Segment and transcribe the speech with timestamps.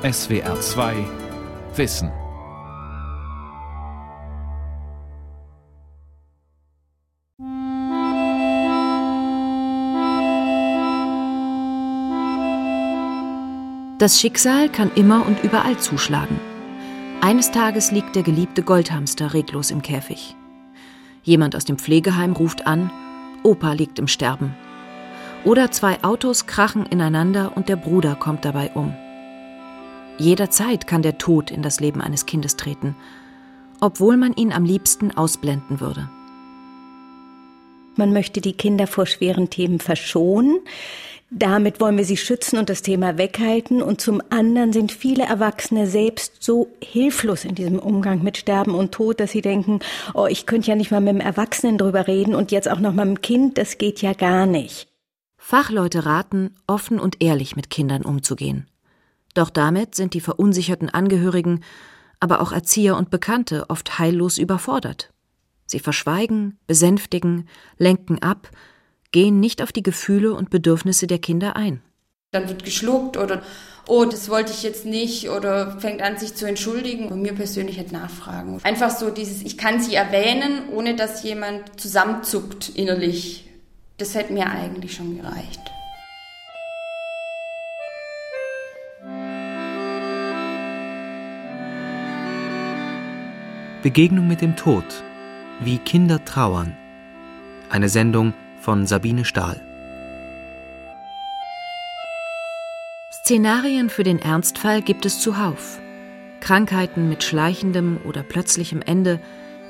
[0.00, 0.94] SWR 2
[1.74, 2.12] Wissen.
[13.98, 16.38] Das Schicksal kann immer und überall zuschlagen.
[17.20, 20.36] Eines Tages liegt der geliebte Goldhamster reglos im Käfig.
[21.24, 22.92] Jemand aus dem Pflegeheim ruft an,
[23.42, 24.54] Opa liegt im Sterben.
[25.42, 28.94] Oder zwei Autos krachen ineinander und der Bruder kommt dabei um.
[30.18, 32.96] Jederzeit kann der Tod in das Leben eines Kindes treten,
[33.80, 36.08] obwohl man ihn am liebsten ausblenden würde.
[37.96, 40.60] Man möchte die Kinder vor schweren Themen verschonen.
[41.30, 43.82] Damit wollen wir sie schützen und das Thema weghalten.
[43.82, 48.92] Und zum anderen sind viele Erwachsene selbst so hilflos in diesem Umgang mit Sterben und
[48.92, 49.80] Tod, dass sie denken,
[50.14, 52.94] oh, ich könnte ja nicht mal mit dem Erwachsenen drüber reden und jetzt auch noch
[52.94, 54.88] mal mit dem Kind, das geht ja gar nicht.
[55.36, 58.66] Fachleute raten, offen und ehrlich mit Kindern umzugehen.
[59.34, 61.62] Doch damit sind die verunsicherten Angehörigen,
[62.20, 65.12] aber auch Erzieher und Bekannte oft heillos überfordert.
[65.66, 68.50] Sie verschweigen, besänftigen, lenken ab,
[69.12, 71.82] gehen nicht auf die Gefühle und Bedürfnisse der Kinder ein.
[72.32, 73.42] Dann wird geschluckt oder
[73.86, 77.78] oh, das wollte ich jetzt nicht oder fängt an, sich zu entschuldigen und mir persönlich
[77.78, 78.60] halt nachfragen.
[78.62, 83.48] Einfach so dieses, ich kann sie erwähnen, ohne dass jemand zusammenzuckt innerlich.
[83.96, 85.60] Das hätte mir eigentlich schon gereicht.
[93.80, 95.04] Begegnung mit dem Tod.
[95.60, 96.76] Wie Kinder trauern.
[97.70, 99.60] Eine Sendung von Sabine Stahl.
[103.12, 105.78] Szenarien für den Ernstfall gibt es zuhauf.
[106.40, 109.20] Krankheiten mit schleichendem oder plötzlichem Ende,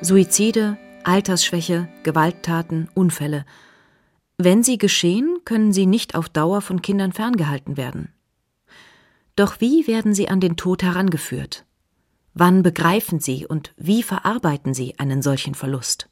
[0.01, 3.45] Suizide, Altersschwäche, Gewalttaten, Unfälle.
[4.39, 8.15] Wenn sie geschehen, können sie nicht auf Dauer von Kindern ferngehalten werden.
[9.37, 11.67] Doch wie werden sie an den Tod herangeführt?
[12.41, 16.09] Wann begreifen sie und wie verarbeiten sie einen solchen Verlust?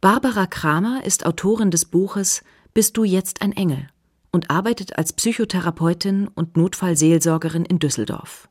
[0.00, 2.44] Barbara Kramer ist Autorin des Buches
[2.74, 3.88] Bist du jetzt ein Engel
[4.30, 8.48] und arbeitet als Psychotherapeutin und Notfallseelsorgerin in Düsseldorf.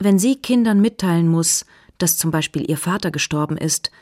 [0.00, 1.66] Wenn sie Kindern mitteilen muss,
[1.98, 3.92] dass zum Beispiel ihr Vater gestorben ist,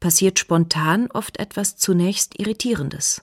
[0.00, 3.20] passiert spontan oft etwas zunächst Irritierendes.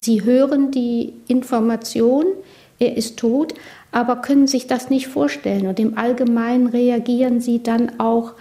[0.00, 2.26] Sie hören die Information,
[2.80, 3.54] er ist tot,
[3.92, 5.66] aber können sich das nicht vorstellen.
[5.66, 8.34] Und im Allgemeinen reagieren sie dann auch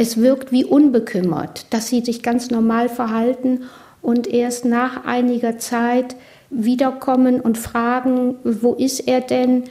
[0.00, 3.64] es wirkt wie unbekümmert, dass sie sich ganz normal verhalten
[4.00, 6.16] und erst nach einiger Zeit
[6.48, 9.64] wiederkommen und fragen, wo ist er denn,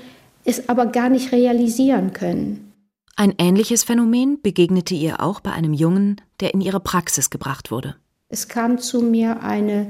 [0.45, 2.71] es aber gar nicht realisieren können.
[3.15, 7.95] Ein ähnliches Phänomen begegnete ihr auch bei einem Jungen, der in ihre Praxis gebracht wurde.
[8.27, 9.89] Es kam zu mir eine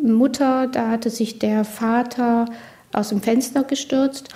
[0.00, 2.46] Mutter, da hatte sich der Vater
[2.92, 4.28] aus dem Fenster gestürzt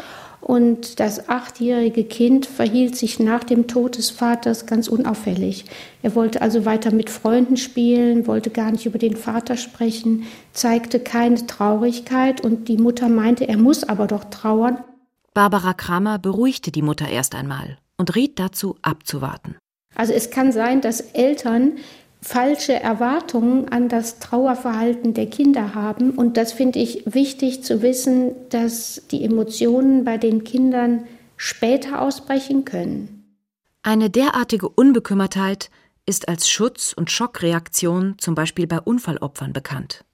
[0.45, 5.65] und das achtjährige Kind verhielt sich nach dem Tod des Vaters ganz unauffällig.
[6.03, 11.01] Er wollte also weiter mit Freunden spielen, wollte gar nicht über den Vater sprechen, zeigte
[11.01, 14.85] keine Traurigkeit und die Mutter meinte, er muss aber doch trauern.
[15.33, 19.57] Barbara Kramer beruhigte die Mutter erst einmal und riet dazu, abzuwarten.
[19.95, 21.79] Also es kann sein, dass Eltern
[22.25, 26.13] falsche Erwartungen an das Trauerverhalten der Kinder haben.
[26.13, 31.05] Und das finde ich wichtig zu wissen, dass die Emotionen bei den Kindern
[31.37, 33.37] später ausbrechen können.
[33.83, 35.71] Eine derartige Unbekümmertheit
[36.07, 40.07] ist als Schutz- und Schockreaktion zum Beispiel bei Unfallopfern bekannt.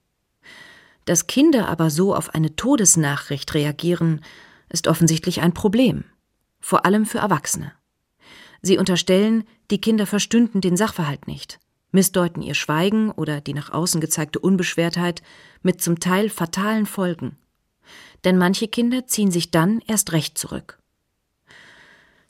[1.04, 4.20] Dass Kinder aber so auf eine Todesnachricht reagieren,
[4.68, 6.02] ist offensichtlich ein Problem,
[6.58, 7.72] vor allem für Erwachsene.
[8.62, 11.59] Sie unterstellen, die Kinder verstünden den Sachverhalt nicht
[11.92, 15.22] missdeuten ihr Schweigen oder die nach außen gezeigte Unbeschwertheit
[15.62, 17.36] mit zum Teil fatalen Folgen.
[18.24, 20.78] Denn manche Kinder ziehen sich dann erst recht zurück.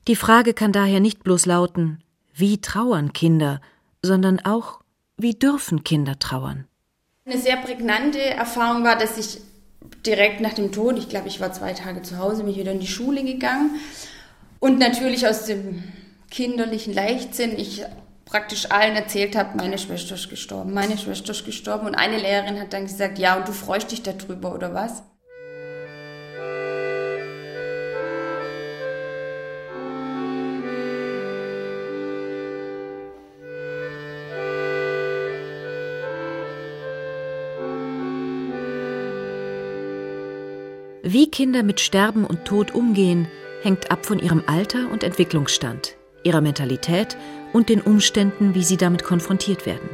[0.08, 2.02] Die Frage kann daher nicht bloß lauten,
[2.34, 3.60] wie trauern Kinder,
[4.02, 4.80] sondern auch,
[5.16, 6.66] wie dürfen Kinder trauern?
[7.26, 9.42] Eine sehr prägnante Erfahrung war, dass ich
[10.06, 12.80] direkt nach dem Tod, ich glaube, ich war zwei Tage zu Hause, mich wieder in
[12.80, 13.78] die Schule gegangen
[14.58, 15.84] und natürlich aus dem
[16.30, 17.84] kinderlichen Leichtsinn, ich
[18.30, 21.86] praktisch allen erzählt habe, meine Schwester ist gestorben, meine Schwester ist gestorben.
[21.86, 25.02] Und eine Lehrerin hat dann gesagt, ja, und du freust dich darüber, oder was?
[41.02, 43.26] Wie Kinder mit Sterben und Tod umgehen,
[43.62, 47.16] hängt ab von ihrem Alter und Entwicklungsstand, ihrer Mentalität
[47.52, 49.88] und den Umständen, wie sie damit konfrontiert werden.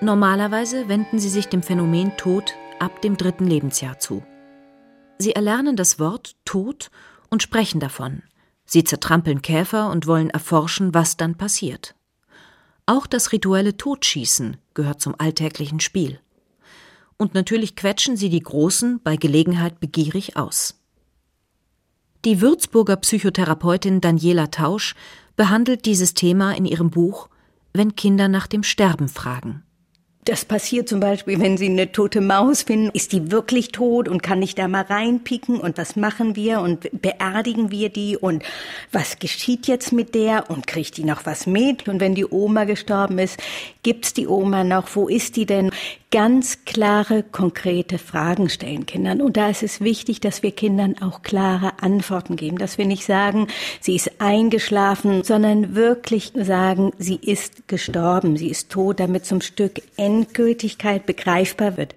[0.00, 4.22] Normalerweise wenden sie sich dem Phänomen Tod ab dem dritten Lebensjahr zu.
[5.18, 6.90] Sie erlernen das Wort Tod
[7.30, 8.22] und sprechen davon.
[8.66, 11.94] Sie zertrampeln Käfer und wollen erforschen, was dann passiert.
[12.86, 16.20] Auch das rituelle Totschießen gehört zum alltäglichen Spiel.
[17.16, 20.83] Und natürlich quetschen sie die Großen bei Gelegenheit begierig aus.
[22.24, 24.94] Die Würzburger Psychotherapeutin Daniela Tausch
[25.36, 27.28] behandelt dieses Thema in ihrem Buch
[27.74, 29.62] Wenn Kinder nach dem Sterben fragen.
[30.24, 32.88] Das passiert zum Beispiel, wenn Sie eine tote Maus finden.
[32.94, 35.60] Ist die wirklich tot und kann ich da mal reinpicken?
[35.60, 36.60] Und was machen wir?
[36.60, 38.16] Und beerdigen wir die?
[38.16, 38.42] Und
[38.90, 40.48] was geschieht jetzt mit der?
[40.48, 41.88] Und kriegt die noch was mit?
[41.88, 43.38] Und wenn die Oma gestorben ist,
[43.82, 44.88] gibt's die Oma noch?
[44.94, 45.70] Wo ist die denn?
[46.14, 49.20] Ganz klare, konkrete Fragen stellen Kindern.
[49.20, 52.56] Und da ist es wichtig, dass wir Kindern auch klare Antworten geben.
[52.56, 53.48] Dass wir nicht sagen,
[53.80, 59.82] sie ist eingeschlafen, sondern wirklich sagen, sie ist gestorben, sie ist tot, damit zum Stück
[59.96, 61.96] Endgültigkeit begreifbar wird.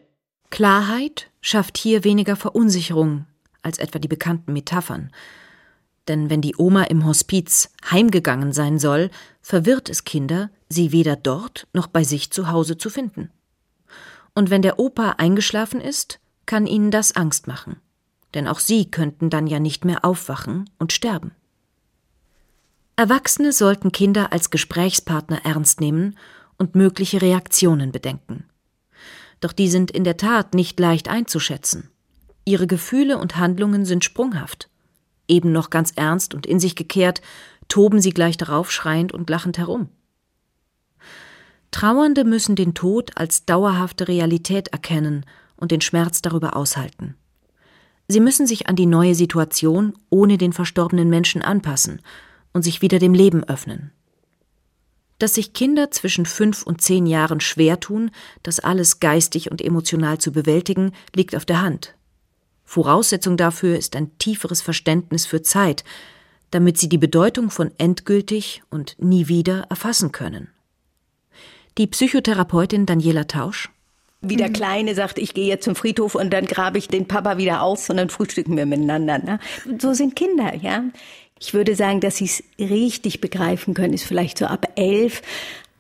[0.50, 3.28] Klarheit schafft hier weniger Verunsicherung
[3.62, 5.12] als etwa die bekannten Metaphern.
[6.08, 9.12] Denn wenn die Oma im Hospiz heimgegangen sein soll,
[9.44, 13.30] verwirrt es Kinder, sie weder dort noch bei sich zu Hause zu finden.
[14.38, 17.78] Und wenn der Opa eingeschlafen ist, kann ihnen das Angst machen.
[18.36, 21.32] Denn auch sie könnten dann ja nicht mehr aufwachen und sterben.
[22.98, 26.20] Erwachsene sollten Kinder als Gesprächspartner ernst nehmen
[26.60, 28.44] und mögliche Reaktionen bedenken.
[29.40, 31.90] Doch die sind in der Tat nicht leicht einzuschätzen.
[32.46, 34.70] Ihre Gefühle und Handlungen sind sprunghaft.
[35.28, 37.24] Eben noch ganz ernst und in sich gekehrt,
[37.70, 39.90] toben sie gleich darauf schreiend und lachend herum.
[41.72, 45.26] Trauernde müssen den Tod als dauerhafte Realität erkennen
[45.58, 47.16] und den Schmerz darüber aushalten.
[48.08, 52.02] Sie müssen sich an die neue Situation ohne den verstorbenen Menschen anpassen
[52.54, 53.92] und sich wieder dem Leben öffnen.
[55.20, 58.12] Dass sich Kinder zwischen fünf und zehn Jahren schwer tun,
[58.44, 61.96] das alles geistig und emotional zu bewältigen, liegt auf der Hand.
[62.64, 65.84] Voraussetzung dafür ist ein tieferes Verständnis für Zeit,
[66.52, 70.50] damit sie die Bedeutung von endgültig und nie wieder erfassen können.
[71.78, 73.70] Die Psychotherapeutin Daniela Tausch
[74.22, 77.38] wie der Kleine sagt, ich gehe jetzt zum Friedhof und dann grabe ich den Papa
[77.38, 79.20] wieder aus und dann frühstücken wir miteinander.
[79.20, 79.40] Ne?
[79.80, 80.84] So sind Kinder, ja.
[81.40, 85.22] Ich würde sagen, dass sie es richtig begreifen können, ist vielleicht so ab elf.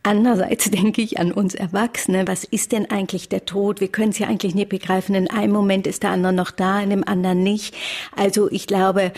[0.04, 2.28] Andererseits denke ich an uns Erwachsene.
[2.28, 3.82] Was ist denn eigentlich der Tod?
[3.82, 5.16] Wir können es ja eigentlich nicht begreifen.
[5.16, 7.76] In einem Moment ist der andere noch da, in dem anderen nicht.
[8.16, 9.12] Also ich glaube,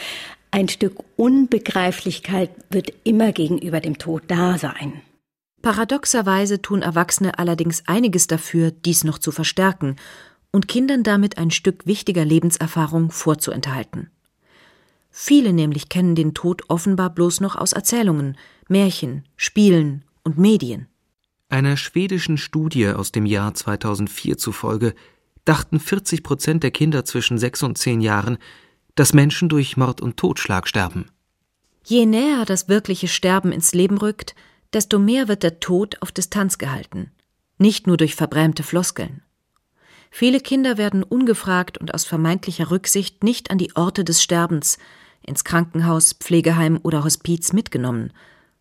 [0.51, 5.01] ein Stück Unbegreiflichkeit wird immer gegenüber dem Tod da sein.
[5.61, 9.97] Paradoxerweise tun Erwachsene allerdings einiges dafür, dies noch zu verstärken
[10.51, 14.09] und Kindern damit ein Stück wichtiger Lebenserfahrung vorzuenthalten.
[15.11, 20.87] Viele nämlich kennen den Tod offenbar bloß noch aus Erzählungen, Märchen, Spielen und Medien.
[21.49, 24.93] Einer schwedischen Studie aus dem Jahr 2004 zufolge
[25.45, 28.37] dachten 40 Prozent der Kinder zwischen sechs und zehn Jahren,
[28.95, 31.07] dass Menschen durch Mord und Totschlag sterben.
[31.83, 34.35] Je näher das wirkliche Sterben ins Leben rückt,
[34.73, 37.11] desto mehr wird der Tod auf Distanz gehalten,
[37.57, 39.21] nicht nur durch verbrämte Floskeln.
[40.11, 44.77] Viele Kinder werden ungefragt und aus vermeintlicher Rücksicht nicht an die Orte des Sterbens,
[45.21, 48.11] ins Krankenhaus, Pflegeheim oder Hospiz mitgenommen,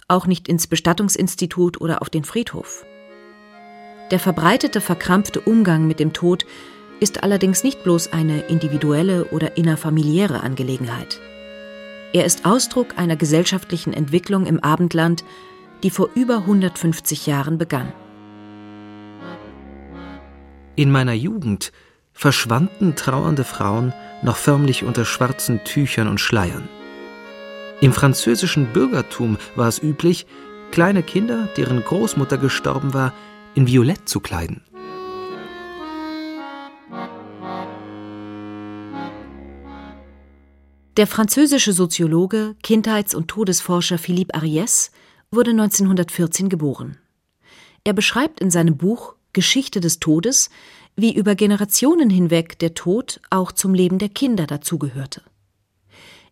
[0.09, 2.85] auch nicht ins Bestattungsinstitut oder auf den Friedhof.
[4.11, 6.47] Der verbreitete, verkrampfte Umgang mit dem Tod
[7.01, 11.21] ist allerdings nicht bloß eine individuelle oder innerfamiliäre Angelegenheit.
[12.13, 15.25] Er ist Ausdruck einer gesellschaftlichen Entwicklung im Abendland,
[15.83, 17.93] die vor über 150 Jahren begann.
[20.77, 21.73] In meiner Jugend
[22.13, 23.93] verschwanden trauernde Frauen
[24.23, 26.69] noch förmlich unter schwarzen Tüchern und Schleiern.
[27.81, 30.27] Im französischen Bürgertum war es üblich,
[30.73, 33.13] kleine Kinder, deren Großmutter gestorben war,
[33.55, 34.63] in Violett zu kleiden.
[40.97, 44.91] Der französische Soziologe, Kindheits- und Todesforscher Philippe Ariès
[45.31, 46.99] wurde 1914 geboren.
[47.85, 50.51] Er beschreibt in seinem Buch Geschichte des Todes,
[50.97, 55.23] wie über Generationen hinweg der Tod auch zum Leben der Kinder dazugehörte.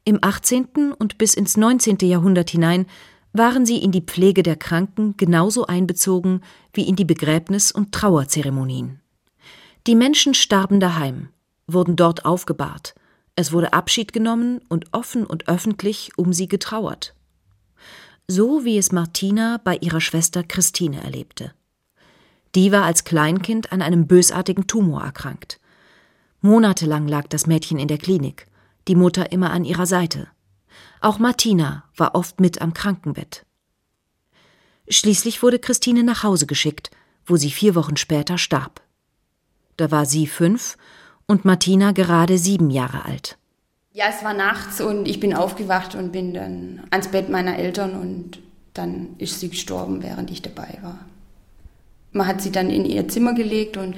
[0.04, 0.92] Im 18.
[0.92, 1.98] und bis ins 19.
[2.02, 2.86] Jahrhundert hinein
[3.32, 6.40] waren sie in die Pflege der Kranken genauso einbezogen
[6.72, 9.00] wie in die Begräbnis- und Trauerzeremonien.
[9.86, 11.28] Die Menschen starben daheim,
[11.66, 12.94] wurden dort aufgebahrt,
[13.34, 17.14] es wurde Abschied genommen und offen und öffentlich um sie getrauert
[18.28, 21.52] so wie es Martina bei ihrer Schwester Christine erlebte.
[22.54, 25.60] Die war als Kleinkind an einem bösartigen Tumor erkrankt.
[26.40, 28.46] Monatelang lag das Mädchen in der Klinik,
[28.88, 30.28] die Mutter immer an ihrer Seite.
[31.00, 33.44] Auch Martina war oft mit am Krankenbett.
[34.88, 36.90] Schließlich wurde Christine nach Hause geschickt,
[37.26, 38.80] wo sie vier Wochen später starb.
[39.76, 40.76] Da war sie fünf
[41.26, 43.36] und Martina gerade sieben Jahre alt.
[43.96, 47.98] Ja, es war nachts und ich bin aufgewacht und bin dann ans Bett meiner Eltern
[47.98, 48.42] und
[48.74, 50.98] dann ist sie gestorben, während ich dabei war.
[52.12, 53.94] Man hat sie dann in ihr Zimmer gelegt und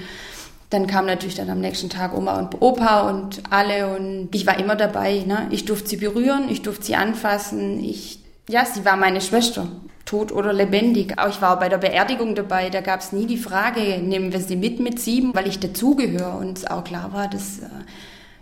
[0.70, 4.60] dann kam natürlich dann am nächsten Tag Oma und Opa und alle und ich war
[4.60, 5.24] immer dabei.
[5.26, 5.48] Ne?
[5.50, 7.82] Ich durfte sie berühren, ich durfte sie anfassen.
[7.82, 9.66] Ich, ja, sie war meine Schwester,
[10.04, 11.18] tot oder lebendig.
[11.18, 14.32] Auch ich war auch bei der Beerdigung dabei, da gab es nie die Frage, nehmen
[14.32, 17.66] wir sie mit mit sieben, weil ich dazugehöre und es auch klar war, dass äh,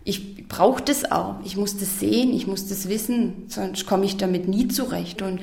[0.06, 1.34] ich brauche das auch.
[1.44, 5.20] Ich muss das sehen, ich muss das wissen, sonst komme ich damit nie zurecht.
[5.20, 5.40] Und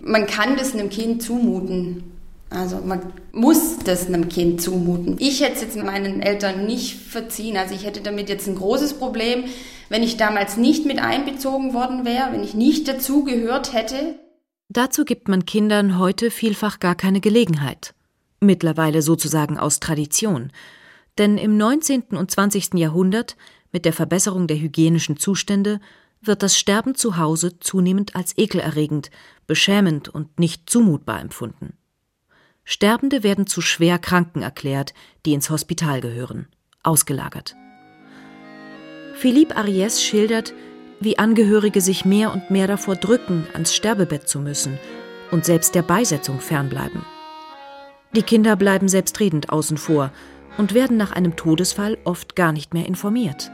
[0.00, 2.02] man kann das einem Kind zumuten.
[2.50, 3.00] Also man
[3.32, 5.16] muss das einem Kind zumuten.
[5.20, 7.56] Ich hätte es jetzt meinen Eltern nicht verziehen.
[7.56, 9.44] Also ich hätte damit jetzt ein großes Problem,
[9.88, 14.16] wenn ich damals nicht mit einbezogen worden wäre, wenn ich nicht dazugehört hätte.
[14.68, 17.94] Dazu gibt man Kindern heute vielfach gar keine Gelegenheit.
[18.40, 20.50] Mittlerweile sozusagen aus Tradition.
[21.16, 22.02] Denn im 19.
[22.10, 22.74] und 20.
[22.74, 23.36] Jahrhundert
[23.74, 25.80] mit der Verbesserung der hygienischen Zustände
[26.22, 29.10] wird das Sterben zu Hause zunehmend als ekelerregend,
[29.48, 31.76] beschämend und nicht zumutbar empfunden.
[32.62, 34.94] Sterbende werden zu schwer Kranken erklärt,
[35.26, 36.46] die ins Hospital gehören,
[36.84, 37.56] ausgelagert.
[39.16, 40.54] Philippe Ariès schildert,
[41.00, 44.78] wie Angehörige sich mehr und mehr davor drücken, ans Sterbebett zu müssen
[45.32, 47.04] und selbst der Beisetzung fernbleiben.
[48.14, 50.12] Die Kinder bleiben selbstredend außen vor
[50.58, 53.50] und werden nach einem Todesfall oft gar nicht mehr informiert.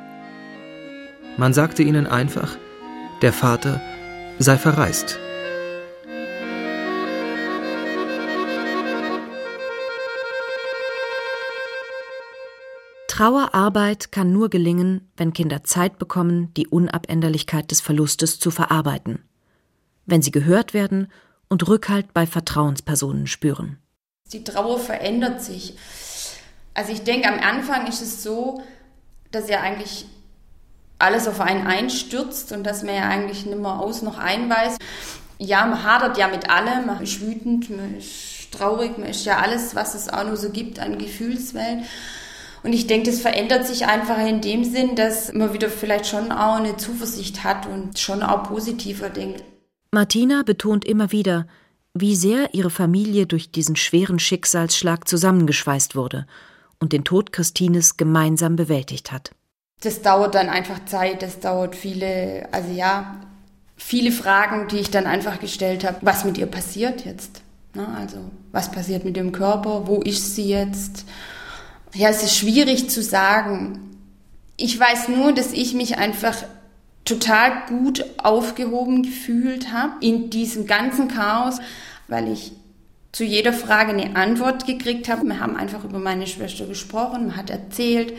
[1.40, 2.58] Man sagte ihnen einfach,
[3.22, 3.80] der Vater
[4.38, 5.18] sei verreist.
[13.08, 19.24] Trauerarbeit kann nur gelingen, wenn Kinder Zeit bekommen, die Unabänderlichkeit des Verlustes zu verarbeiten,
[20.04, 21.10] wenn sie gehört werden
[21.48, 23.78] und Rückhalt bei Vertrauenspersonen spüren.
[24.30, 25.74] Die Trauer verändert sich.
[26.74, 28.62] Also ich denke, am Anfang ist es so,
[29.30, 30.04] dass ja eigentlich
[31.00, 34.78] alles auf einen einstürzt und dass man ja eigentlich nicht mehr aus noch einweist.
[35.38, 39.38] Ja, man hadert ja mit allem, man ist wütend, man ist traurig, man ist ja
[39.38, 41.84] alles, was es auch nur so gibt an Gefühlswelt.
[42.62, 46.30] Und ich denke, das verändert sich einfach in dem Sinn, dass man wieder vielleicht schon
[46.30, 49.42] auch eine Zuversicht hat und schon auch positiver denkt.
[49.92, 51.46] Martina betont immer wieder,
[51.94, 56.26] wie sehr ihre Familie durch diesen schweren Schicksalsschlag zusammengeschweißt wurde
[56.78, 59.32] und den Tod Christines gemeinsam bewältigt hat
[59.80, 63.16] das dauert dann einfach Zeit, das dauert viele, also ja,
[63.76, 67.40] viele Fragen, die ich dann einfach gestellt habe, was mit ihr passiert jetzt.
[67.74, 67.86] Ne?
[67.98, 68.18] Also
[68.52, 71.06] was passiert mit dem Körper, wo ist sie jetzt?
[71.94, 73.96] Ja, es ist schwierig zu sagen.
[74.56, 76.36] Ich weiß nur, dass ich mich einfach
[77.06, 81.58] total gut aufgehoben gefühlt habe in diesem ganzen Chaos,
[82.06, 82.52] weil ich
[83.12, 85.26] zu jeder Frage eine Antwort gekriegt habe.
[85.26, 88.12] Wir haben einfach über meine Schwester gesprochen, man hat erzählt,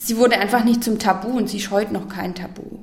[0.00, 2.80] sie wurde einfach nicht zum Tabu und sie ist heute noch kein Tabu.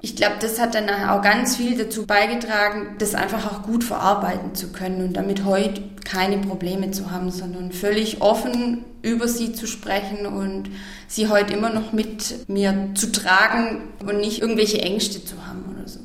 [0.00, 4.54] Ich glaube, das hat dann auch ganz viel dazu beigetragen, das einfach auch gut verarbeiten
[4.54, 9.66] zu können und damit heute keine Probleme zu haben, sondern völlig offen über sie zu
[9.66, 10.70] sprechen und
[11.08, 15.88] sie heute immer noch mit mir zu tragen und nicht irgendwelche Ängste zu haben oder
[15.88, 15.98] so.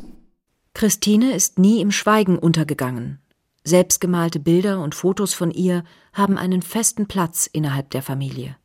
[0.74, 3.20] Christine ist nie im Schweigen untergegangen.
[3.64, 8.58] Selbstgemalte Bilder und Fotos von ihr haben einen festen Platz innerhalb der Familie.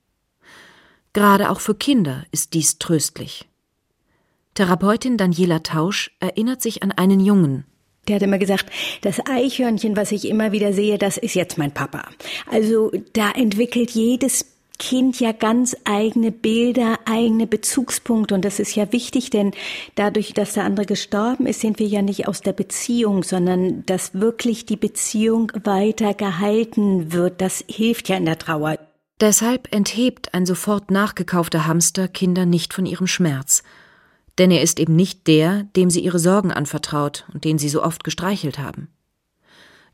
[1.18, 3.48] Gerade auch für Kinder ist dies tröstlich.
[4.54, 7.64] Therapeutin Daniela Tausch erinnert sich an einen Jungen.
[8.06, 8.66] Der hat immer gesagt,
[9.00, 12.04] das Eichhörnchen, was ich immer wieder sehe, das ist jetzt mein Papa.
[12.48, 14.46] Also da entwickelt jedes
[14.78, 18.36] Kind ja ganz eigene Bilder, eigene Bezugspunkte.
[18.36, 19.50] Und das ist ja wichtig, denn
[19.96, 24.14] dadurch, dass der andere gestorben ist, sind wir ja nicht aus der Beziehung, sondern dass
[24.14, 27.40] wirklich die Beziehung weiter gehalten wird.
[27.40, 28.78] Das hilft ja in der Trauer.
[29.20, 33.64] Deshalb enthebt ein sofort nachgekaufter Hamster Kinder nicht von ihrem Schmerz,
[34.38, 37.82] denn er ist eben nicht der, dem sie ihre Sorgen anvertraut und den sie so
[37.82, 38.88] oft gestreichelt haben.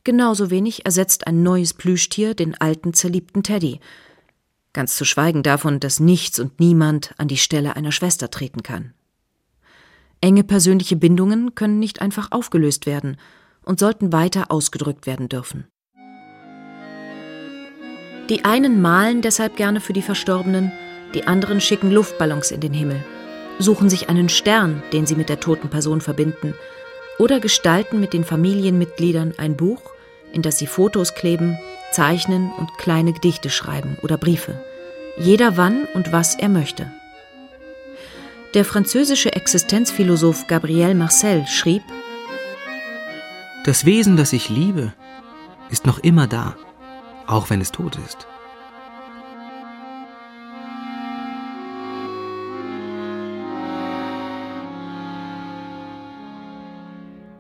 [0.04, 3.80] Genauso wenig ersetzt ein neues Plüschtier den alten zerliebten Teddy,
[4.74, 8.92] ganz zu schweigen davon, dass nichts und niemand an die Stelle einer Schwester treten kann.
[10.20, 13.16] Enge persönliche Bindungen können nicht einfach aufgelöst werden
[13.62, 15.66] und sollten weiter ausgedrückt werden dürfen.
[18.30, 20.72] Die einen malen deshalb gerne für die Verstorbenen,
[21.12, 23.04] die anderen schicken Luftballons in den Himmel,
[23.58, 26.54] suchen sich einen Stern, den sie mit der toten Person verbinden,
[27.18, 29.92] oder gestalten mit den Familienmitgliedern ein Buch,
[30.32, 31.58] in das sie Fotos kleben,
[31.92, 34.58] zeichnen und kleine Gedichte schreiben oder Briefe.
[35.18, 36.90] Jeder wann und was er möchte.
[38.54, 41.82] Der französische Existenzphilosoph Gabriel Marcel schrieb
[43.64, 44.94] Das Wesen, das ich liebe,
[45.70, 46.56] ist noch immer da
[47.26, 48.26] auch wenn es tot ist.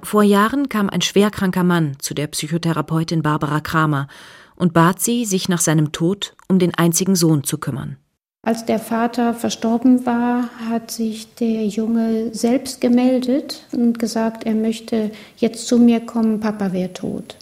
[0.02, 4.06] Vor Jahren kam ein schwerkranker Mann zu der Psychotherapeutin Barbara Kramer
[4.54, 7.96] und bat sie, sich nach seinem Tod um den einzigen Sohn zu kümmern.
[8.42, 15.10] Als der Vater verstorben war, hat sich der Junge selbst gemeldet und gesagt, er möchte
[15.38, 17.38] jetzt zu mir kommen, Papa wäre tot.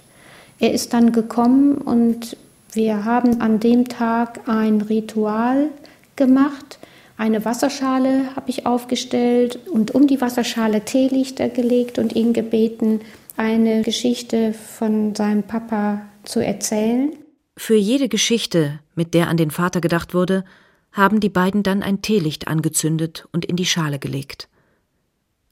[0.62, 2.36] Er ist dann gekommen und
[2.72, 5.70] wir haben an dem Tag ein Ritual
[6.14, 6.78] gemacht.
[7.16, 13.00] Eine Wasserschale habe ich aufgestellt und um die Wasserschale Teelichter gelegt und ihn gebeten,
[13.36, 17.10] eine Geschichte von seinem Papa zu erzählen.
[17.56, 20.44] Für jede Geschichte, mit der an den Vater gedacht wurde,
[20.92, 24.48] haben die beiden dann ein Teelicht angezündet und in die Schale gelegt.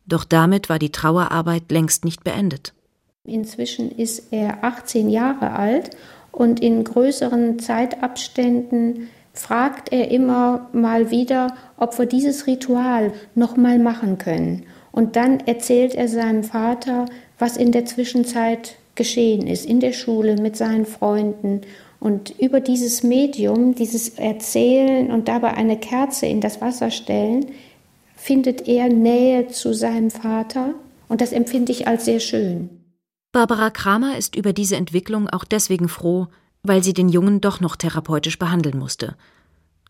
[0.07, 2.75] Doch damit war die Trauerarbeit längst nicht beendet.
[3.27, 5.91] Inzwischen ist er 18 Jahre alt
[6.33, 13.79] und in größeren Zeitabständen fragt er immer mal wieder, ob wir dieses Ritual noch mal
[13.79, 14.65] machen können.
[14.91, 17.07] Und dann erzählt er seinem Vater,
[17.39, 21.61] was in der Zwischenzeit geschehen ist, in der Schule, mit seinen Freunden
[22.01, 27.47] und über dieses Medium, dieses Erzählen und dabei eine Kerze in das Wasser stellen,
[28.17, 30.75] findet er Nähe zu seinem Vater
[31.09, 32.80] und das empfinde ich als sehr schön.
[33.33, 36.27] Barbara Kramer ist über diese Entwicklung auch deswegen froh,
[36.65, 39.17] weil sie den Jungen doch noch therapeutisch behandeln musste.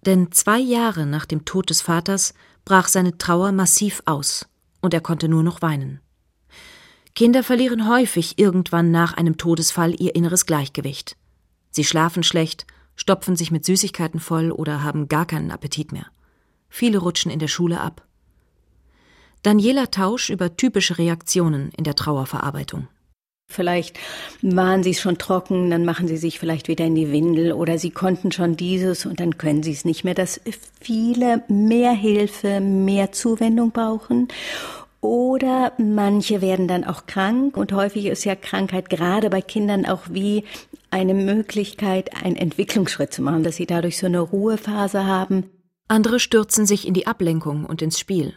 [0.04, 2.34] Denn zwei Jahre nach dem Tod des Vaters
[2.66, 4.46] brach seine Trauer massiv aus
[4.82, 6.00] und er konnte nur noch weinen.
[7.14, 11.16] Kinder verlieren häufig irgendwann nach einem Todesfall ihr inneres Gleichgewicht.
[11.70, 16.06] Sie schlafen schlecht, stopfen sich mit Süßigkeiten voll oder haben gar keinen Appetit mehr.
[16.68, 18.06] Viele rutschen in der Schule ab.
[19.42, 22.88] Daniela Tausch über typische Reaktionen in der Trauerverarbeitung.
[23.50, 23.98] Vielleicht
[24.42, 27.90] waren sie schon trocken, dann machen sie sich vielleicht wieder in die Windel oder sie
[27.90, 30.40] konnten schon dieses und dann können sie es nicht mehr, dass
[30.80, 34.28] viele mehr Hilfe, mehr Zuwendung brauchen.
[35.00, 40.02] Oder manche werden dann auch krank und häufig ist ja Krankheit gerade bei Kindern auch
[40.10, 40.44] wie
[40.90, 45.50] eine Möglichkeit, einen Entwicklungsschritt zu machen, dass sie dadurch so eine Ruhephase haben.
[45.88, 48.34] Andere stürzen sich in die Ablenkung und ins Spiel.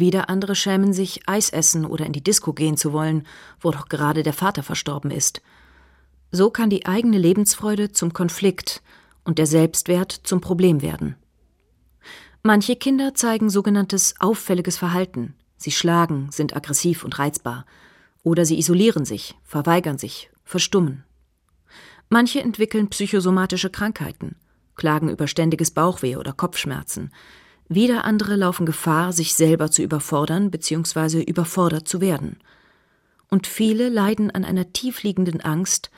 [0.00, 3.26] Wieder andere schämen sich, Eis essen oder in die Disco gehen zu wollen,
[3.60, 5.40] wo doch gerade der Vater verstorben ist.
[6.30, 8.82] So kann die eigene Lebensfreude zum Konflikt
[9.24, 11.16] und der Selbstwert zum Problem werden.
[12.42, 17.66] Manche Kinder zeigen sogenanntes auffälliges Verhalten, Sie schlagen, sind aggressiv und reizbar.
[18.22, 21.04] Oder sie isolieren sich, verweigern sich, verstummen.
[22.08, 24.36] Manche entwickeln psychosomatische Krankheiten,
[24.76, 27.12] klagen über ständiges Bauchweh oder Kopfschmerzen.
[27.68, 31.22] Wieder andere laufen Gefahr, sich selber zu überfordern bzw.
[31.22, 32.38] überfordert zu werden.
[33.30, 35.90] Und viele leiden an einer tiefliegenden Angst,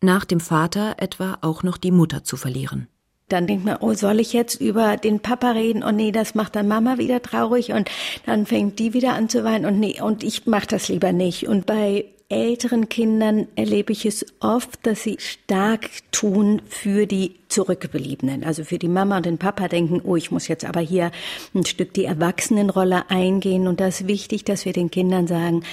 [0.00, 2.88] nach dem Vater etwa auch noch die Mutter zu verlieren.
[3.28, 5.84] Dann denkt man, oh, soll ich jetzt über den Papa reden?
[5.84, 7.90] Oh nee, das macht dann Mama wieder traurig und
[8.24, 11.46] dann fängt die wieder an zu weinen und nee, und ich mach das lieber nicht.
[11.46, 18.44] Und bei älteren Kindern erlebe ich es oft, dass sie stark tun für die Zurückgebliebenen.
[18.44, 21.10] Also für die Mama und den Papa denken, oh, ich muss jetzt aber hier
[21.54, 23.66] ein Stück die Erwachsenenrolle eingehen.
[23.66, 25.64] Und das ist wichtig, dass wir den Kindern sagen,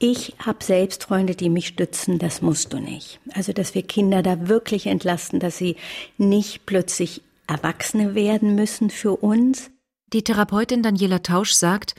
[0.00, 3.20] ich habe selbst Freunde, die mich stützen, das musst du nicht.
[3.32, 5.76] Also, dass wir Kinder da wirklich entlasten, dass sie
[6.18, 9.70] nicht plötzlich Erwachsene werden müssen für uns.
[10.12, 11.94] Die Therapeutin Daniela Tausch sagt,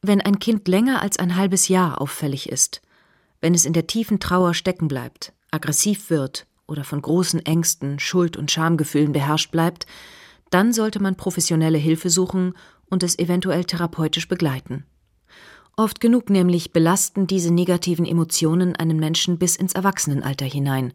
[0.00, 2.80] wenn ein Kind länger als ein halbes Jahr auffällig ist,
[3.44, 8.38] wenn es in der tiefen Trauer stecken bleibt, aggressiv wird oder von großen Ängsten, Schuld-
[8.38, 9.84] und Schamgefühlen beherrscht bleibt,
[10.48, 12.54] dann sollte man professionelle Hilfe suchen
[12.88, 14.86] und es eventuell therapeutisch begleiten.
[15.76, 20.94] Oft genug nämlich belasten diese negativen Emotionen einen Menschen bis ins Erwachsenenalter hinein,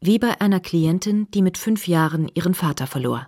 [0.00, 3.26] wie bei einer Klientin, die mit fünf Jahren ihren Vater verlor.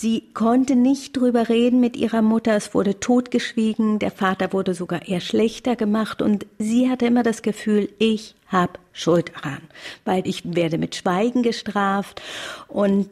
[0.00, 5.06] Sie konnte nicht drüber reden mit ihrer Mutter, es wurde totgeschwiegen, der Vater wurde sogar
[5.06, 6.22] eher schlechter gemacht.
[6.22, 9.60] Und sie hatte immer das Gefühl, ich habe Schuld daran,
[10.06, 12.22] weil ich werde mit Schweigen gestraft.
[12.66, 13.10] Und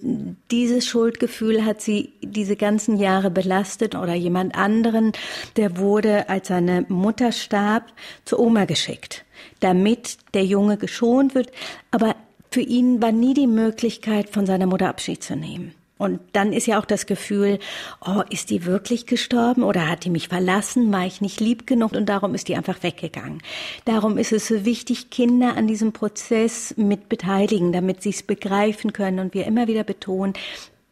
[0.51, 3.95] dieses Schuldgefühl hat sie diese ganzen Jahre belastet.
[3.95, 5.13] Oder jemand anderen,
[5.57, 7.93] der wurde, als seine Mutter starb,
[8.25, 9.27] zur Oma geschickt,
[9.61, 11.53] damit der Junge geschont wird,
[11.91, 12.17] aber
[12.51, 15.75] für ihn war nie die Möglichkeit, von seiner Mutter Abschied zu nehmen.
[15.99, 17.59] Und dann ist ja auch das Gefühl,
[18.07, 20.93] oh, ist die wirklich gestorben oder hat die mich verlassen?
[20.93, 23.43] War ich nicht lieb genug und darum ist die einfach weggegangen?
[23.85, 28.93] Darum ist es so wichtig, Kinder an diesem Prozess mit beteiligen, damit sie es begreifen
[28.93, 30.35] können und wir immer wieder betonen,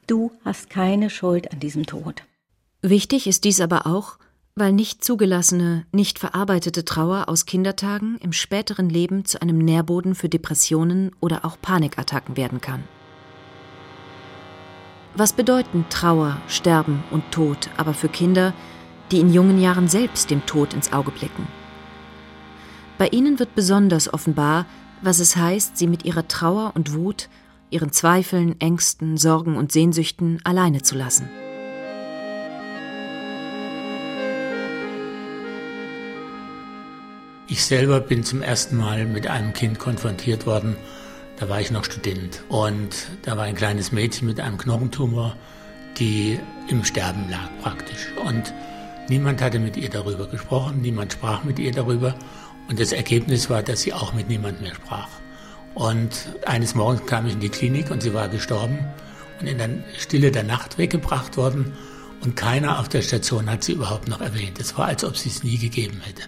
[0.07, 2.25] du hast keine Schuld an diesem Tod.
[2.83, 4.19] Wichtig ist dies aber auch,
[4.57, 10.29] weil nicht zugelassene, nicht verarbeitete Trauer aus Kindertagen im späteren Leben zu einem Nährboden für
[10.29, 12.85] Depressionen oder auch Panikattacken werden kann.
[15.19, 18.53] Was bedeuten Trauer, Sterben und Tod aber für Kinder,
[19.11, 21.49] die in jungen Jahren selbst dem Tod ins Auge blicken?
[22.99, 24.67] Bei ihnen wird besonders offenbar,
[25.01, 27.31] was es heißt, sie mit ihrer Trauer und Wut,
[27.71, 31.31] ihren Zweifeln, Ängsten, Sorgen und Sehnsüchten alleine zu lassen.
[37.49, 40.77] Ich selber bin zum ersten Mal mit einem Kind konfrontiert worden.
[41.39, 42.43] Da war ich noch Student.
[42.49, 45.37] Und da war ein kleines Mädchen mit einem Knochentumor,
[45.99, 48.09] die im Sterben lag praktisch.
[48.25, 48.53] Und
[49.09, 52.15] niemand hatte mit ihr darüber gesprochen, niemand sprach mit ihr darüber.
[52.69, 55.09] Und das Ergebnis war, dass sie auch mit niemand mehr sprach.
[55.75, 56.11] Und
[56.47, 58.79] eines Morgens kam ich in die Klinik und sie war gestorben
[59.41, 59.69] und in der
[59.99, 61.73] Stille der Nacht weggebracht worden.
[62.23, 64.59] Und keiner auf der Station hat sie überhaupt noch erwähnt.
[64.59, 66.23] Es war, als ob sie es nie gegeben hätte.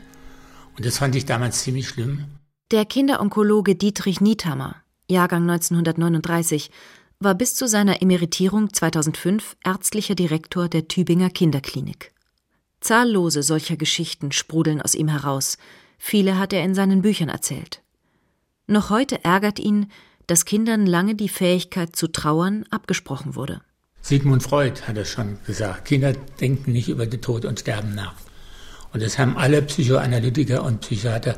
[0.77, 2.27] Und das fand ich damals ziemlich schlimm.
[2.71, 4.77] Der Kinderonkologe Dietrich Niethammer,
[5.11, 6.71] Jahrgang 1939,
[7.21, 12.13] war bis zu seiner Emeritierung 2005 ärztlicher Direktor der Tübinger Kinderklinik.
[12.81, 15.59] Zahllose solcher Geschichten sprudeln aus ihm heraus.
[15.99, 17.83] Viele hat er in seinen Büchern erzählt.
[18.67, 19.91] Noch heute ärgert ihn,
[20.27, 23.63] dass Kindern lange die Fähigkeit zu trauern abgesprochen wurde.
[24.03, 25.87] Sigmund Freud hat es schon gesagt.
[25.87, 28.15] Kinder denken nicht über den Tod und sterben nach.
[28.93, 31.35] Und das haben alle Psychoanalytiker und Psychiater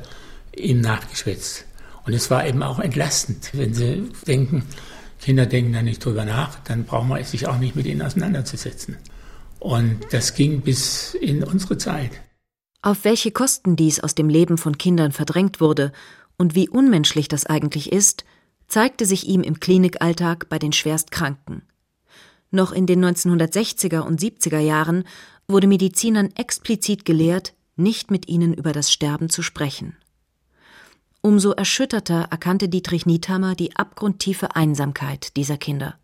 [0.55, 1.65] ihm nachgeschwätzt.
[2.05, 4.65] Und es war eben auch entlastend, wenn sie denken,
[5.21, 8.97] Kinder denken da nicht drüber nach, dann braucht man sich auch nicht mit ihnen auseinanderzusetzen.
[9.59, 12.13] Und das ging bis in unsere Zeit.
[12.83, 15.93] Auf welche Kosten dies aus dem Leben von Kindern verdrängt wurde
[16.39, 18.25] und wie unmenschlich das eigentlich ist,
[18.67, 21.63] zeigte sich ihm im Klinikalltag bei den Schwerstkranken.
[22.51, 25.05] Noch in den 1960er und 70er Jahren
[25.47, 29.97] wurde Medizinern explizit gelehrt, nicht mit ihnen über das Sterben zu sprechen.
[31.23, 35.99] Umso erschütterter erkannte Dietrich Niethammer die abgrundtiefe Einsamkeit dieser Kinder.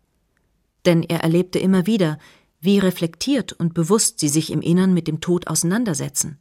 [0.85, 2.19] Denn er erlebte immer wieder,
[2.59, 6.37] wie reflektiert und bewusst sie sich im Innern mit dem Tod auseinandersetzen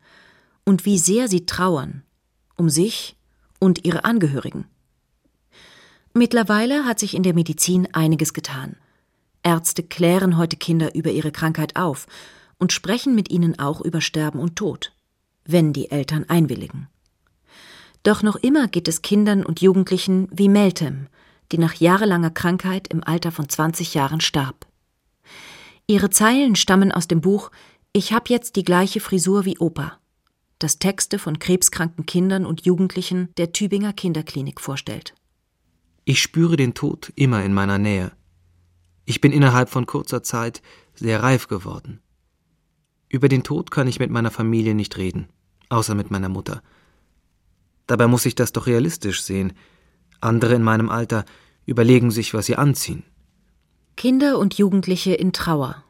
[0.64, 2.02] und wie sehr sie trauern,
[2.56, 3.16] um sich
[3.60, 4.66] und ihre Angehörigen.
[6.12, 8.76] Mittlerweile hat sich in der Medizin einiges getan.
[9.42, 12.06] Ärzte klären heute Kinder über ihre Krankheit auf
[12.58, 14.92] und sprechen mit ihnen auch über Sterben und Tod,
[15.44, 16.88] wenn die Eltern einwilligen.
[18.06, 21.08] Doch noch immer geht es Kindern und Jugendlichen wie Meltem,
[21.50, 24.64] die nach jahrelanger Krankheit im Alter von 20 Jahren starb.
[25.88, 27.50] Ihre Zeilen stammen aus dem Buch
[27.92, 29.98] Ich hab jetzt die gleiche Frisur wie Opa,
[30.60, 35.12] das Texte von krebskranken Kindern und Jugendlichen der Tübinger Kinderklinik vorstellt.
[36.04, 38.12] Ich spüre den Tod immer in meiner Nähe.
[39.04, 40.62] Ich bin innerhalb von kurzer Zeit
[40.94, 42.00] sehr reif geworden.
[43.08, 45.26] Über den Tod kann ich mit meiner Familie nicht reden,
[45.70, 46.62] außer mit meiner Mutter.
[47.86, 49.52] Dabei muss ich das doch realistisch sehen.
[50.20, 51.24] Andere in meinem Alter
[51.66, 53.04] überlegen sich, was sie anziehen.
[53.96, 55.82] Kinder und Jugendliche in Trauer.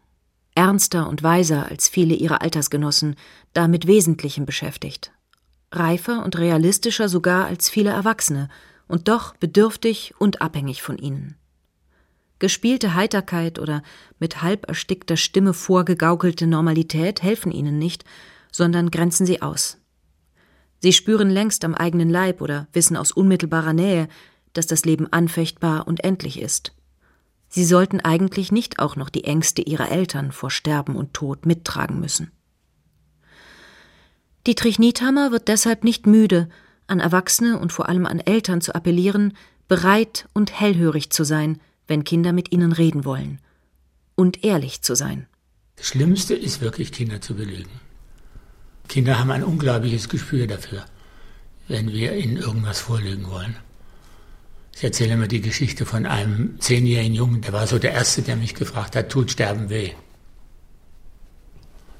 [0.54, 3.16] Ernster und weiser als viele ihrer Altersgenossen,
[3.52, 5.12] da mit Wesentlichem beschäftigt.
[5.72, 8.48] Reifer und realistischer sogar als viele Erwachsene
[8.88, 11.36] und doch bedürftig und abhängig von ihnen.
[12.38, 13.82] Gespielte Heiterkeit oder
[14.18, 18.04] mit halb erstickter Stimme vorgegaukelte Normalität helfen ihnen nicht,
[18.52, 19.78] sondern grenzen sie aus.
[20.86, 24.06] Sie spüren längst am eigenen Leib oder wissen aus unmittelbarer Nähe,
[24.52, 26.76] dass das Leben anfechtbar und endlich ist.
[27.48, 31.98] Sie sollten eigentlich nicht auch noch die Ängste ihrer Eltern vor Sterben und Tod mittragen
[31.98, 32.30] müssen.
[34.46, 36.48] Dietrich Niethammer wird deshalb nicht müde,
[36.86, 42.04] an Erwachsene und vor allem an Eltern zu appellieren, bereit und hellhörig zu sein, wenn
[42.04, 43.40] Kinder mit ihnen reden wollen.
[44.14, 45.26] Und ehrlich zu sein.
[45.74, 47.85] Das Schlimmste ist wirklich, Kinder zu belügen.
[48.88, 50.84] Kinder haben ein unglaubliches Gespür dafür,
[51.68, 53.56] wenn wir ihnen irgendwas vorlügen wollen.
[54.74, 58.36] Ich erzähle immer die Geschichte von einem zehnjährigen Jungen, der war so der Erste, der
[58.36, 59.92] mich gefragt hat, tut Sterben weh?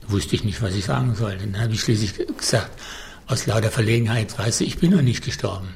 [0.03, 1.39] Da wusste ich nicht, was ich sagen soll.
[1.39, 2.71] Dann habe ich schließlich gesagt,
[3.27, 5.75] aus lauter Verlegenheit, weißt du, ich bin noch nicht gestorben.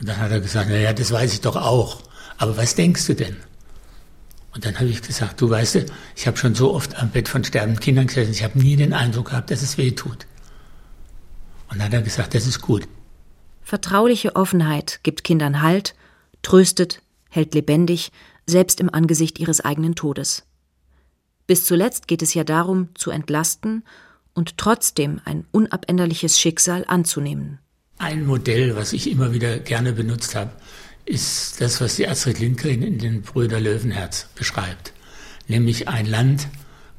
[0.00, 2.02] Und dann hat er gesagt, naja, das weiß ich doch auch.
[2.36, 3.36] Aber was denkst du denn?
[4.54, 7.28] Und dann habe ich gesagt, du weißt, du, ich habe schon so oft am Bett
[7.28, 10.26] von sterbenden Kindern gesessen, ich habe nie den Eindruck gehabt, dass es weh tut.
[11.70, 12.86] Und dann hat er gesagt, das ist gut.
[13.62, 15.94] Vertrauliche Offenheit gibt Kindern Halt,
[16.42, 18.12] tröstet, hält lebendig,
[18.46, 20.44] selbst im Angesicht ihres eigenen Todes.
[21.46, 23.84] Bis zuletzt geht es ja darum, zu entlasten
[24.34, 27.58] und trotzdem ein unabänderliches Schicksal anzunehmen.
[27.98, 30.50] Ein Modell, was ich immer wieder gerne benutzt habe,
[31.04, 34.92] ist das, was die Astrid Lindgren in den Brüder Löwenherz beschreibt.
[35.48, 36.48] Nämlich ein Land,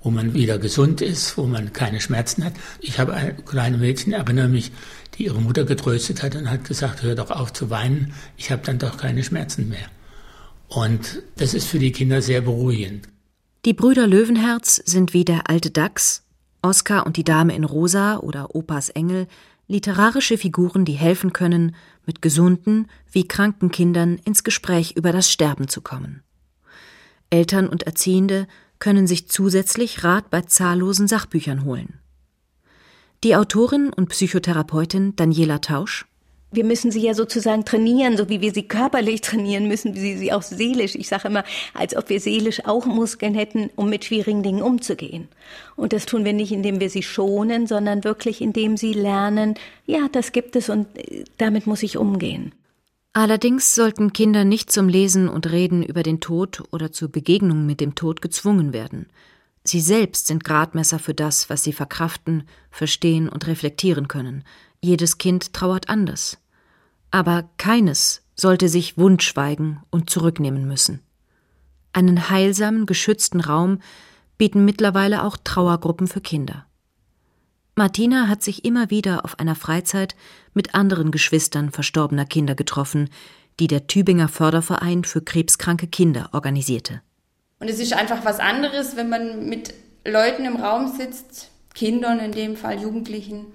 [0.01, 2.53] wo man wieder gesund ist, wo man keine Schmerzen hat.
[2.79, 4.71] Ich habe ein kleines Mädchen, erinnere mich,
[5.17, 8.61] die ihre Mutter getröstet hat und hat gesagt, hör doch auf zu weinen, ich habe
[8.65, 9.87] dann doch keine Schmerzen mehr.
[10.67, 13.07] Und das ist für die Kinder sehr beruhigend.
[13.65, 16.23] Die Brüder Löwenherz sind wie der alte Dachs,
[16.61, 19.27] Oskar und die Dame in Rosa oder Opas Engel
[19.67, 25.67] literarische Figuren, die helfen können, mit gesunden wie kranken Kindern ins Gespräch über das Sterben
[25.67, 26.23] zu kommen.
[27.29, 28.47] Eltern und Erziehende
[28.79, 31.99] können sich zusätzlich Rat bei zahllosen Sachbüchern holen.
[33.23, 36.05] Die Autorin und Psychotherapeutin Daniela Tausch
[36.53, 40.31] wir müssen sie ja sozusagen trainieren, so wie wir sie körperlich trainieren, müssen wir sie
[40.31, 40.95] auch seelisch.
[40.95, 45.27] Ich sage immer, als ob wir seelisch auch Muskeln hätten, um mit schwierigen Dingen umzugehen.
[45.75, 50.07] Und das tun wir nicht, indem wir sie schonen, sondern wirklich, indem sie lernen, ja,
[50.11, 52.53] das gibt es und äh, damit muss ich umgehen.
[53.13, 57.79] Allerdings sollten Kinder nicht zum Lesen und Reden über den Tod oder zur Begegnung mit
[57.79, 59.07] dem Tod gezwungen werden.
[59.63, 64.43] Sie selbst sind Gradmesser für das, was sie verkraften, verstehen und reflektieren können.
[64.81, 66.37] Jedes Kind trauert anders
[67.13, 70.99] aber keines sollte sich wundschweigen und zurücknehmen müssen.
[71.93, 73.79] Einen heilsamen, geschützten Raum
[74.39, 76.65] bieten mittlerweile auch Trauergruppen für Kinder.
[77.75, 80.15] Martina hat sich immer wieder auf einer Freizeit
[80.55, 83.09] mit anderen Geschwistern verstorbener Kinder getroffen,
[83.59, 87.01] die der Tübinger Förderverein für krebskranke Kinder organisierte.
[87.59, 89.71] Und es ist einfach was anderes, wenn man mit
[90.03, 93.45] Leuten im Raum sitzt, Kindern in dem Fall, Jugendlichen,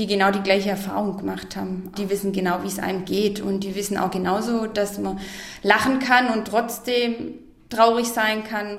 [0.00, 1.92] die genau die gleiche Erfahrung gemacht haben.
[1.98, 5.20] Die wissen genau, wie es einem geht und die wissen auch genauso, dass man
[5.62, 7.34] lachen kann und trotzdem
[7.68, 8.78] traurig sein kann.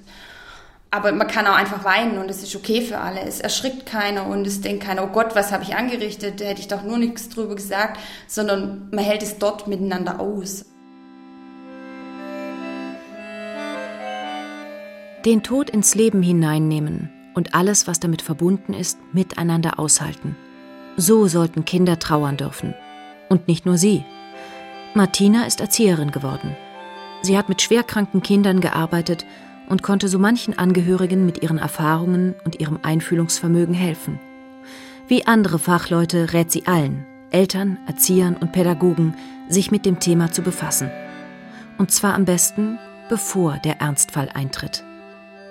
[0.90, 3.22] Aber man kann auch einfach weinen und es ist okay für alle.
[3.22, 6.42] Es erschrickt keiner und es denkt keiner, oh Gott, was habe ich angerichtet?
[6.42, 10.66] Da hätte ich doch nur nichts drüber gesagt, sondern man hält es dort miteinander aus.
[15.24, 20.36] Den Tod ins Leben hineinnehmen und alles, was damit verbunden ist, miteinander aushalten–
[21.02, 22.74] so sollten Kinder trauern dürfen.
[23.30, 24.04] Und nicht nur sie.
[24.94, 26.56] Martina ist Erzieherin geworden.
[27.22, 29.26] Sie hat mit schwerkranken Kindern gearbeitet
[29.70, 34.20] und konnte so manchen Angehörigen mit ihren Erfahrungen und ihrem Einfühlungsvermögen helfen.
[35.08, 39.16] Wie andere Fachleute rät sie allen, Eltern, Erziehern und Pädagogen,
[39.48, 40.90] sich mit dem Thema zu befassen.
[41.78, 42.78] Und zwar am besten,
[43.10, 44.84] bevor der Ernstfall eintritt.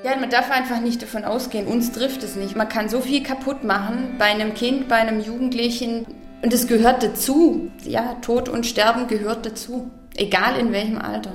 [0.03, 2.57] Ja, man darf einfach nicht davon ausgehen, uns trifft es nicht.
[2.57, 6.07] Man kann so viel kaputt machen bei einem Kind, bei einem Jugendlichen.
[6.43, 7.71] Und es gehört dazu.
[7.85, 9.91] Ja, Tod und Sterben gehört dazu.
[10.17, 11.33] Egal in welchem Alter.